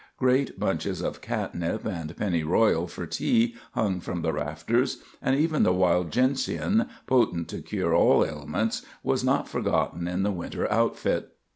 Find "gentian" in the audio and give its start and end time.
6.09-6.87